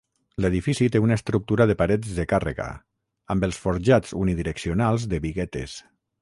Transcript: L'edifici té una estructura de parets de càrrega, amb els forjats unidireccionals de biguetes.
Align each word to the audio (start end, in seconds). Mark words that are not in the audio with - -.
L'edifici 0.43 0.85
té 0.93 1.01
una 1.01 1.17
estructura 1.19 1.67
de 1.71 1.75
parets 1.81 2.15
de 2.19 2.25
càrrega, 2.31 2.67
amb 3.35 3.47
els 3.49 3.61
forjats 3.67 4.17
unidireccionals 4.23 5.07
de 5.13 5.21
biguetes. 5.29 5.79